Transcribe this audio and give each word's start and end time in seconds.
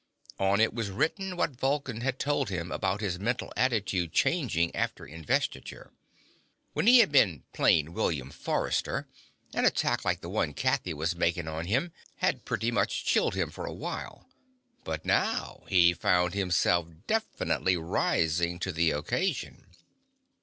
On 0.39 0.59
it 0.59 0.73
was 0.73 0.89
written 0.89 1.37
what 1.37 1.51
Vulcan 1.59 2.01
had 2.01 2.17
told 2.17 2.49
him 2.49 2.71
about 2.71 3.01
his 3.01 3.19
mental 3.19 3.53
attitude 3.55 4.11
changing 4.11 4.75
after 4.75 5.05
Investiture. 5.05 5.93
When 6.73 6.87
he 6.87 7.01
had 7.01 7.11
been 7.11 7.43
plain 7.53 7.93
William 7.93 8.31
Forrester, 8.31 9.07
an 9.53 9.63
attack 9.65 10.03
like 10.03 10.21
the 10.21 10.27
one 10.27 10.55
Kathy 10.55 10.91
was 10.95 11.15
making 11.15 11.47
on 11.47 11.67
him 11.67 11.91
had 12.15 12.45
pretty 12.45 12.71
much 12.71 13.05
chilled 13.05 13.35
him 13.35 13.51
for 13.51 13.67
a 13.67 13.73
while. 13.73 14.27
But 14.83 15.05
now 15.05 15.65
he 15.67 15.93
found 15.93 16.33
himself 16.33 16.87
definitely 17.05 17.77
rising 17.77 18.57
to 18.61 18.71
the 18.71 18.89
occasion. 18.89 19.67